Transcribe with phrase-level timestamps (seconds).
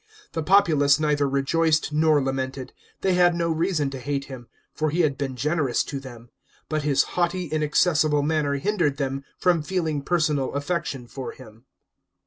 [0.31, 5.01] The populace neither rejoiced nor lamented; they had no reason to hate him, tor he
[5.01, 6.31] had been generous to them;
[6.69, 11.65] but his haughty, inaccessible manner hindered them from feeling personal affec tion for him.